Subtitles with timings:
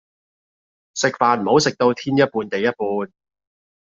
[0.95, 3.13] 食飯唔好食到天一半地一半